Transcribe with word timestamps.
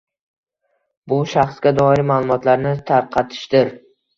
bu 1.13 1.19
shaxsga 1.35 1.75
doir 1.81 2.03
ma’lumotlarni 2.09 2.75
tarqatishdir. 2.91 3.71